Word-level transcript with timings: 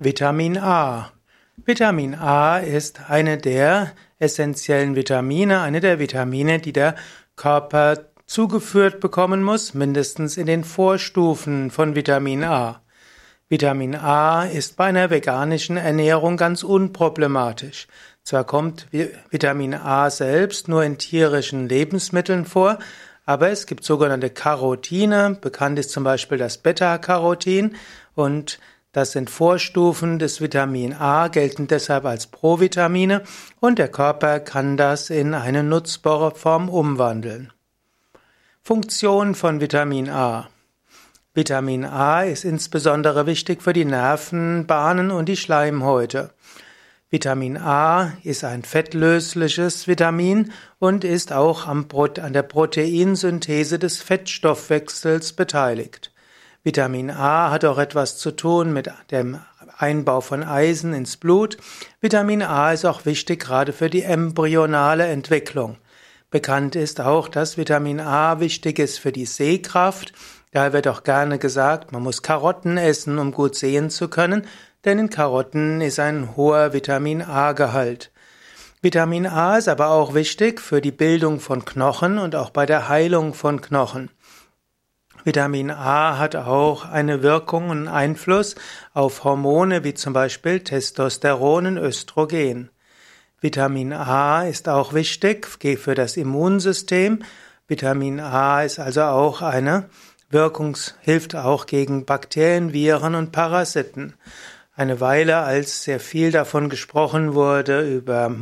Vitamin 0.00 0.58
A. 0.58 1.12
Vitamin 1.64 2.16
A 2.16 2.58
ist 2.58 3.08
eine 3.08 3.38
der 3.38 3.92
essentiellen 4.18 4.96
Vitamine, 4.96 5.60
eine 5.60 5.80
der 5.80 6.00
Vitamine, 6.00 6.58
die 6.58 6.72
der 6.72 6.96
Körper 7.36 8.06
zugeführt 8.26 8.98
bekommen 8.98 9.44
muss, 9.44 9.72
mindestens 9.72 10.36
in 10.36 10.46
den 10.46 10.64
Vorstufen 10.64 11.70
von 11.70 11.94
Vitamin 11.94 12.42
A. 12.42 12.82
Vitamin 13.48 13.94
A 13.94 14.46
ist 14.46 14.76
bei 14.76 14.86
einer 14.86 15.10
veganischen 15.10 15.76
Ernährung 15.76 16.36
ganz 16.36 16.64
unproblematisch. 16.64 17.86
Zwar 18.24 18.42
kommt 18.42 18.88
Vitamin 18.90 19.74
A 19.74 20.10
selbst 20.10 20.66
nur 20.66 20.82
in 20.82 20.98
tierischen 20.98 21.68
Lebensmitteln 21.68 22.46
vor, 22.46 22.80
aber 23.26 23.50
es 23.50 23.66
gibt 23.66 23.84
sogenannte 23.84 24.30
Carotine. 24.30 25.38
Bekannt 25.40 25.78
ist 25.78 25.90
zum 25.90 26.02
Beispiel 26.02 26.38
das 26.38 26.58
Beta-Carotin 26.58 27.76
und 28.16 28.58
das 28.94 29.10
sind 29.10 29.28
Vorstufen 29.28 30.18
des 30.18 30.40
Vitamin 30.40 30.94
A, 30.94 31.26
gelten 31.28 31.66
deshalb 31.66 32.06
als 32.06 32.28
Provitamine 32.28 33.22
und 33.60 33.78
der 33.78 33.88
Körper 33.88 34.38
kann 34.40 34.76
das 34.76 35.10
in 35.10 35.34
eine 35.34 35.64
nutzbare 35.64 36.30
Form 36.30 36.68
umwandeln. 36.68 37.52
Funktion 38.62 39.34
von 39.34 39.60
Vitamin 39.60 40.08
A. 40.08 40.48
Vitamin 41.34 41.84
A 41.84 42.22
ist 42.22 42.44
insbesondere 42.44 43.26
wichtig 43.26 43.62
für 43.62 43.72
die 43.72 43.84
Nervenbahnen 43.84 45.10
und 45.10 45.28
die 45.28 45.36
Schleimhäute. 45.36 46.30
Vitamin 47.10 47.56
A 47.56 48.12
ist 48.22 48.44
ein 48.44 48.62
fettlösliches 48.62 49.88
Vitamin 49.88 50.52
und 50.78 51.02
ist 51.02 51.32
auch 51.32 51.66
an 51.66 52.32
der 52.32 52.42
Proteinsynthese 52.44 53.80
des 53.80 54.00
Fettstoffwechsels 54.00 55.32
beteiligt. 55.32 56.13
Vitamin 56.66 57.10
A 57.10 57.50
hat 57.50 57.66
auch 57.66 57.76
etwas 57.76 58.16
zu 58.16 58.30
tun 58.30 58.72
mit 58.72 58.90
dem 59.10 59.38
Einbau 59.76 60.22
von 60.22 60.42
Eisen 60.42 60.94
ins 60.94 61.18
Blut. 61.18 61.58
Vitamin 62.00 62.42
A 62.42 62.72
ist 62.72 62.86
auch 62.86 63.04
wichtig 63.04 63.40
gerade 63.40 63.74
für 63.74 63.90
die 63.90 64.02
embryonale 64.02 65.06
Entwicklung. 65.06 65.76
Bekannt 66.30 66.74
ist 66.74 67.02
auch, 67.02 67.28
dass 67.28 67.58
Vitamin 67.58 68.00
A 68.00 68.40
wichtig 68.40 68.78
ist 68.78 68.98
für 68.98 69.12
die 69.12 69.26
Sehkraft. 69.26 70.14
Daher 70.52 70.72
wird 70.72 70.88
auch 70.88 71.02
gerne 71.02 71.38
gesagt, 71.38 71.92
man 71.92 72.02
muss 72.02 72.22
Karotten 72.22 72.78
essen, 72.78 73.18
um 73.18 73.32
gut 73.32 73.56
sehen 73.56 73.90
zu 73.90 74.08
können, 74.08 74.46
denn 74.86 74.98
in 74.98 75.10
Karotten 75.10 75.82
ist 75.82 76.00
ein 76.00 76.34
hoher 76.34 76.72
Vitamin 76.72 77.20
A-Gehalt. 77.20 78.10
Vitamin 78.80 79.26
A 79.26 79.58
ist 79.58 79.68
aber 79.68 79.90
auch 79.90 80.14
wichtig 80.14 80.62
für 80.62 80.80
die 80.80 80.92
Bildung 80.92 81.40
von 81.40 81.66
Knochen 81.66 82.16
und 82.16 82.34
auch 82.34 82.48
bei 82.48 82.64
der 82.64 82.88
Heilung 82.88 83.34
von 83.34 83.60
Knochen. 83.60 84.08
Vitamin 85.24 85.70
A 85.70 86.18
hat 86.18 86.36
auch 86.36 86.84
eine 86.84 87.22
Wirkung 87.22 87.70
und 87.70 87.88
Einfluss 87.88 88.56
auf 88.92 89.24
Hormone 89.24 89.82
wie 89.82 89.94
zum 89.94 90.12
Beispiel 90.12 90.60
Testosteron 90.60 91.66
und 91.66 91.76
Östrogen. 91.78 92.68
Vitamin 93.40 93.94
A 93.94 94.42
ist 94.42 94.68
auch 94.68 94.92
wichtig 94.92 95.46
für 95.46 95.94
das 95.94 96.18
Immunsystem. 96.18 97.22
Vitamin 97.66 98.20
A 98.20 98.64
ist 98.64 98.78
also 98.78 99.04
auch 99.04 99.40
eine 99.40 99.88
Wirkungs, 100.28 100.94
hilft 101.00 101.34
auch 101.34 101.64
gegen 101.64 102.04
Bakterien, 102.04 102.74
Viren 102.74 103.14
und 103.14 103.32
Parasiten 103.32 104.12
eine 104.76 105.00
Weile, 105.00 105.38
als 105.38 105.84
sehr 105.84 106.00
viel 106.00 106.32
davon 106.32 106.68
gesprochen 106.68 107.34
wurde 107.34 107.88
über, 107.88 108.34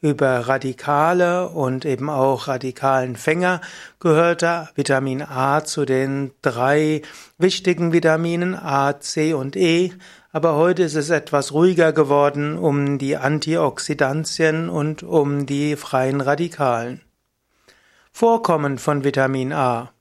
über 0.00 0.38
Radikale 0.48 1.48
und 1.50 1.84
eben 1.84 2.08
auch 2.08 2.48
radikalen 2.48 3.16
Fänger, 3.16 3.60
gehörte 4.00 4.70
Vitamin 4.74 5.22
A 5.22 5.62
zu 5.64 5.84
den 5.84 6.32
drei 6.40 7.02
wichtigen 7.36 7.92
Vitaminen 7.92 8.54
A, 8.54 8.98
C 9.00 9.34
und 9.34 9.54
E. 9.54 9.92
Aber 10.32 10.54
heute 10.56 10.82
ist 10.82 10.96
es 10.96 11.10
etwas 11.10 11.52
ruhiger 11.52 11.92
geworden 11.92 12.58
um 12.58 12.98
die 12.98 13.16
Antioxidantien 13.16 14.70
und 14.70 15.02
um 15.02 15.46
die 15.46 15.76
freien 15.76 16.20
Radikalen. 16.20 17.02
Vorkommen 18.12 18.78
von 18.78 19.04
Vitamin 19.04 19.52
A. 19.52 19.93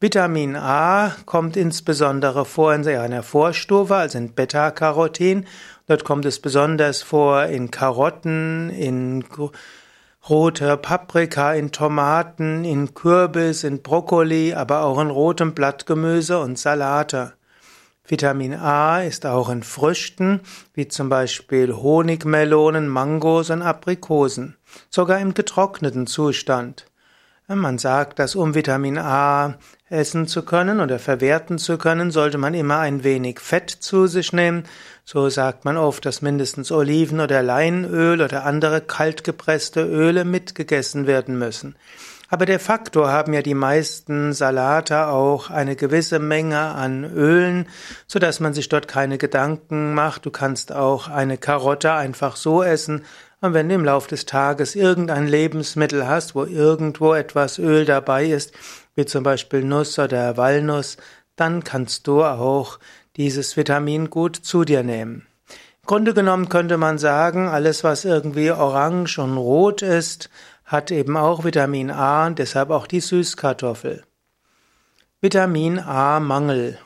Vitamin 0.00 0.54
A 0.54 1.16
kommt 1.26 1.56
insbesondere 1.56 2.44
vor 2.44 2.72
in 2.72 2.86
einer 2.86 3.24
Vorstufe, 3.24 3.96
also 3.96 4.16
in 4.16 4.32
Beta-Carotin. 4.32 5.44
Dort 5.88 6.04
kommt 6.04 6.24
es 6.24 6.38
besonders 6.38 7.02
vor 7.02 7.46
in 7.46 7.72
Karotten, 7.72 8.70
in 8.70 9.24
roter 10.28 10.76
Paprika, 10.76 11.52
in 11.52 11.72
Tomaten, 11.72 12.64
in 12.64 12.94
Kürbis, 12.94 13.64
in 13.64 13.82
Brokkoli, 13.82 14.54
aber 14.54 14.84
auch 14.84 15.00
in 15.00 15.10
rotem 15.10 15.52
Blattgemüse 15.52 16.38
und 16.38 16.60
Salate. 16.60 17.32
Vitamin 18.06 18.54
A 18.54 19.02
ist 19.02 19.26
auch 19.26 19.48
in 19.48 19.64
Früchten, 19.64 20.42
wie 20.74 20.86
zum 20.86 21.08
Beispiel 21.08 21.74
Honigmelonen, 21.74 22.86
Mangos 22.86 23.50
und 23.50 23.62
Aprikosen, 23.62 24.56
sogar 24.90 25.18
im 25.18 25.34
getrockneten 25.34 26.06
Zustand. 26.06 26.86
Man 27.50 27.78
sagt, 27.78 28.18
dass 28.18 28.36
um 28.36 28.54
Vitamin 28.54 28.98
A 28.98 29.54
essen 29.88 30.26
zu 30.26 30.42
können 30.44 30.80
oder 30.80 30.98
verwerten 30.98 31.56
zu 31.56 31.78
können, 31.78 32.10
sollte 32.10 32.36
man 32.36 32.52
immer 32.52 32.80
ein 32.80 33.04
wenig 33.04 33.40
Fett 33.40 33.70
zu 33.70 34.06
sich 34.06 34.34
nehmen. 34.34 34.64
So 35.06 35.30
sagt 35.30 35.64
man 35.64 35.78
oft, 35.78 36.04
dass 36.04 36.20
mindestens 36.20 36.70
Oliven 36.70 37.20
oder 37.20 37.42
Leinöl 37.42 38.20
oder 38.20 38.44
andere 38.44 38.82
kaltgepresste 38.82 39.80
Öle 39.82 40.26
mitgegessen 40.26 41.06
werden 41.06 41.38
müssen. 41.38 41.74
Aber 42.30 42.44
de 42.44 42.58
facto 42.58 43.08
haben 43.08 43.32
ja 43.32 43.40
die 43.40 43.54
meisten 43.54 44.34
Salate 44.34 45.06
auch 45.06 45.48
eine 45.48 45.76
gewisse 45.76 46.18
Menge 46.18 46.60
an 46.60 47.04
Ölen, 47.04 47.66
so 48.06 48.18
dass 48.18 48.38
man 48.38 48.52
sich 48.52 48.68
dort 48.68 48.86
keine 48.86 49.16
Gedanken 49.16 49.94
macht. 49.94 50.26
Du 50.26 50.30
kannst 50.30 50.72
auch 50.72 51.08
eine 51.08 51.38
Karotte 51.38 51.92
einfach 51.92 52.36
so 52.36 52.62
essen. 52.62 53.04
Und 53.40 53.54
wenn 53.54 53.68
du 53.68 53.76
im 53.76 53.84
Laufe 53.84 54.08
des 54.08 54.26
Tages 54.26 54.76
irgendein 54.76 55.26
Lebensmittel 55.26 56.06
hast, 56.06 56.34
wo 56.34 56.44
irgendwo 56.44 57.14
etwas 57.14 57.58
Öl 57.58 57.86
dabei 57.86 58.26
ist, 58.26 58.52
wie 58.94 59.06
zum 59.06 59.22
Beispiel 59.22 59.64
Nuss 59.64 59.98
oder 59.98 60.36
Walnuss, 60.36 60.98
dann 61.36 61.64
kannst 61.64 62.06
du 62.06 62.24
auch 62.24 62.78
dieses 63.16 63.56
Vitamin 63.56 64.10
gut 64.10 64.36
zu 64.36 64.64
dir 64.64 64.82
nehmen. 64.82 65.26
Im 65.82 65.86
Grunde 65.86 66.12
genommen 66.12 66.50
könnte 66.50 66.76
man 66.76 66.98
sagen, 66.98 67.48
alles 67.48 67.84
was 67.84 68.04
irgendwie 68.04 68.50
orange 68.50 69.18
und 69.18 69.38
rot 69.38 69.80
ist, 69.80 70.28
hat 70.68 70.90
eben 70.90 71.16
auch 71.16 71.44
Vitamin 71.44 71.90
A 71.90 72.26
und 72.26 72.38
deshalb 72.38 72.68
auch 72.70 72.86
die 72.86 73.00
Süßkartoffel. 73.00 74.04
Vitamin 75.22 75.78
A-Mangel. 75.78 76.78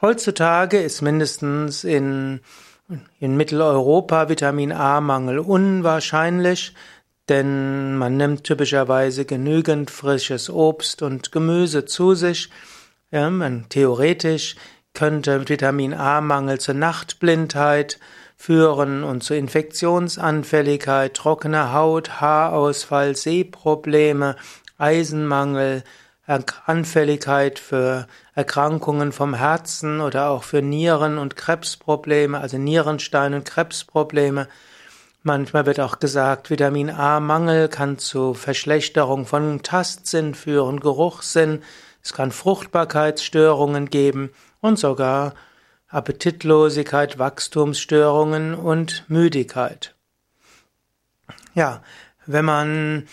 Heutzutage 0.00 0.82
ist 0.82 1.02
mindestens 1.02 1.84
in, 1.84 2.40
in 3.20 3.36
Mitteleuropa 3.36 4.28
Vitamin 4.28 4.72
A-Mangel 4.72 5.38
unwahrscheinlich, 5.38 6.74
denn 7.28 7.96
man 7.96 8.16
nimmt 8.16 8.42
typischerweise 8.42 9.24
genügend 9.24 9.92
frisches 9.92 10.50
Obst 10.50 11.00
und 11.00 11.30
Gemüse 11.30 11.84
zu 11.84 12.14
sich. 12.14 12.50
Ja, 13.12 13.30
man, 13.30 13.66
theoretisch 13.68 14.56
könnte 14.94 15.48
Vitamin 15.48 15.94
A-Mangel 15.94 16.58
zur 16.58 16.74
Nachtblindheit 16.74 18.00
führen 18.42 19.04
und 19.04 19.22
zu 19.22 19.36
Infektionsanfälligkeit, 19.36 21.14
trockener 21.14 21.72
Haut, 21.72 22.20
Haarausfall, 22.20 23.14
Sehprobleme, 23.14 24.34
Eisenmangel, 24.78 25.84
Anfälligkeit 26.66 27.60
für 27.60 28.08
Erkrankungen 28.34 29.12
vom 29.12 29.34
Herzen 29.34 30.00
oder 30.00 30.30
auch 30.30 30.42
für 30.42 30.60
Nieren- 30.60 31.18
und 31.18 31.36
Krebsprobleme, 31.36 32.40
also 32.40 32.58
Nierenstein- 32.58 33.34
und 33.34 33.44
Krebsprobleme. 33.44 34.48
Manchmal 35.22 35.64
wird 35.64 35.78
auch 35.78 36.00
gesagt, 36.00 36.50
Vitamin 36.50 36.90
A-Mangel 36.90 37.68
kann 37.68 37.98
zu 37.98 38.34
Verschlechterung 38.34 39.24
von 39.24 39.62
Tastsinn 39.62 40.34
führen, 40.34 40.80
Geruchssinn, 40.80 41.62
es 42.02 42.12
kann 42.12 42.32
Fruchtbarkeitsstörungen 42.32 43.88
geben 43.88 44.30
und 44.60 44.80
sogar 44.80 45.34
Appetitlosigkeit, 45.92 47.18
Wachstumsstörungen 47.18 48.54
und 48.54 49.04
Müdigkeit. 49.08 49.94
Ja, 51.54 51.82
wenn 52.26 52.44
man 52.44 53.06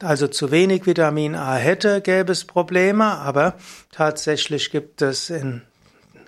also 0.00 0.28
zu 0.28 0.50
wenig 0.50 0.86
Vitamin 0.86 1.34
A 1.34 1.56
hätte, 1.56 2.00
gäbe 2.00 2.32
es 2.32 2.44
Probleme, 2.44 3.04
aber 3.04 3.54
tatsächlich 3.90 4.70
gibt 4.70 5.02
es 5.02 5.30
in 5.30 5.62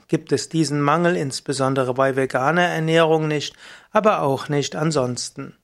gibt 0.09 0.33
es 0.33 0.49
diesen 0.49 0.81
Mangel 0.81 1.17
insbesondere 1.17 1.95
bei 1.95 2.17
veganer 2.17 2.67
Ernährung 2.67 3.29
nicht, 3.29 3.55
aber 3.93 4.23
auch 4.23 4.49
nicht 4.49 4.75
ansonsten. 4.75 5.55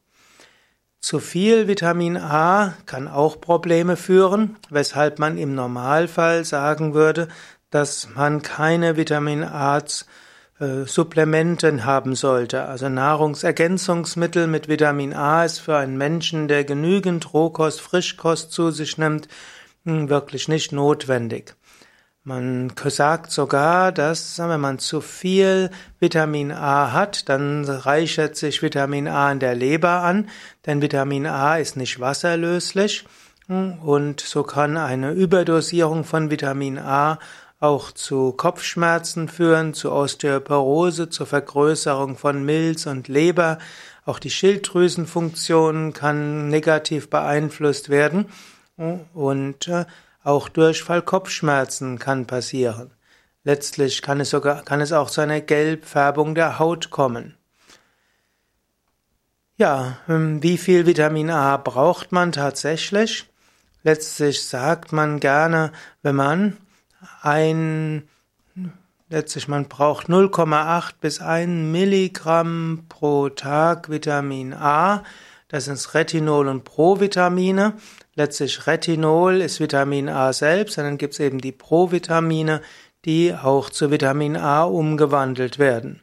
Zu 1.01 1.19
viel 1.19 1.67
Vitamin 1.67 2.17
A 2.17 2.75
kann 2.87 3.09
auch 3.09 3.41
Probleme 3.41 3.97
führen, 3.97 4.57
weshalb 4.71 5.19
man 5.19 5.37
im 5.37 5.57
Normalfall 5.57 6.45
sagen 6.45 6.95
würde, 6.95 7.27
dass 7.71 8.09
man 8.15 8.43
keine 8.43 8.97
Vitamin 8.97 9.43
A 9.43 9.83
Supplementen 10.59 11.85
haben 11.85 12.15
sollte. 12.15 12.65
Also 12.65 12.89
Nahrungsergänzungsmittel 12.89 14.47
mit 14.47 14.69
Vitamin 14.69 15.13
A 15.13 15.45
ist 15.45 15.59
für 15.59 15.77
einen 15.77 15.99
Menschen, 15.99 16.49
der 16.49 16.65
genügend 16.65 17.35
Rohkost, 17.35 17.81
Frischkost 17.81 18.53
zu 18.53 18.71
sich 18.71 18.97
nimmt, 18.97 19.29
hm, 19.85 20.09
wirklich 20.09 20.49
nicht 20.49 20.73
notwendig. 20.73 21.55
Man 22.25 22.73
sagt 22.87 23.31
sogar, 23.31 23.93
dass 23.93 24.39
wenn 24.39 24.61
man 24.61 24.81
zu 24.81 25.01
viel 25.01 25.71
Vitamin 26.01 26.51
A 26.51 26.91
hat, 26.91 27.29
dann 27.29 27.65
reichert 27.65 28.35
sich 28.35 28.63
Vitamin 28.63 29.07
A 29.07 29.31
in 29.31 29.39
der 29.39 29.55
Leber 29.55 30.03
an, 30.03 30.29
denn 30.65 30.83
Vitamin 30.83 31.27
A 31.27 31.59
ist 31.59 31.77
nicht 31.77 32.01
wasserlöslich 32.01 33.05
und 33.47 34.21
so 34.21 34.43
kann 34.43 34.77
eine 34.77 35.13
Überdosierung 35.13 36.03
von 36.03 36.31
Vitamin 36.31 36.79
A 36.79 37.21
auch 37.59 37.93
zu 37.93 38.33
Kopfschmerzen 38.33 39.29
führen, 39.29 39.75
zu 39.75 39.91
Osteoporose, 39.93 41.09
zur 41.09 41.27
Vergrößerung 41.27 42.17
von 42.19 42.45
Milz 42.45 42.87
und 42.87 43.09
Leber. 43.09 43.59
Auch 44.05 44.19
die 44.19 44.31
Schilddrüsenfunktion 44.31 45.93
kann 45.93 46.49
negativ 46.49 47.11
beeinflusst 47.11 47.89
werden 47.89 48.27
und 49.15 49.69
äh, 49.69 49.87
auch 50.23 50.49
Durchfall, 50.49 51.03
Kopfschmerzen 51.03 51.99
kann 51.99 52.27
passieren. 52.27 52.91
Letztlich 53.45 54.03
kann 54.03 54.21
es 54.21 54.31
sogar, 54.31 54.65
kann 54.65 54.81
es 54.81 54.93
auch 54.93 55.09
zu 55.09 55.21
einer 55.21 55.41
Gelbfärbung 55.41 56.35
der 56.35 56.59
Haut 56.59 56.91
kommen. 56.91 57.37
Ja, 59.57 59.99
ähm, 60.09 60.43
wie 60.43 60.59
viel 60.59 60.85
Vitamin 60.85 61.31
A 61.31 61.57
braucht 61.57 62.13
man 62.13 62.33
tatsächlich? 62.33 63.27
Letztlich 63.85 64.45
sagt 64.45 64.93
man 64.93 65.21
gerne, 65.21 65.73
wenn 66.03 66.17
man 66.17 66.57
ein, 67.23 68.09
letztlich 69.09 69.49
man 69.49 69.67
braucht 69.69 70.09
0,8 70.09 70.95
bis 71.01 71.21
1 71.21 71.49
Milligramm 71.73 72.85
pro 72.89 73.29
Tag 73.29 73.91
Vitamin 73.91 74.55
A. 74.55 75.05
Das 75.49 75.67
sind 75.67 75.95
Retinol 75.95 76.49
und 76.49 76.65
Provitamine. 76.65 77.75
Letztlich 78.15 78.67
Retinol 78.67 79.41
ist 79.41 79.61
Vitamin 79.61 80.09
A 80.09 80.33
selbst, 80.33 80.79
und 80.79 80.85
dann 80.85 80.99
gibt 80.99 81.15
es 81.15 81.21
eben 81.21 81.39
die 81.39 81.53
Provitamine, 81.53 82.63
die 83.05 83.35
auch 83.35 83.71
zu 83.71 83.91
Vitamin 83.91 84.37
A 84.37 84.65
umgewandelt 84.65 85.59
werden. 85.59 86.03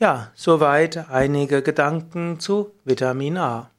Ja, 0.00 0.32
soweit 0.34 1.08
einige 1.10 1.62
Gedanken 1.62 2.40
zu 2.40 2.72
Vitamin 2.84 3.38
A. 3.38 3.70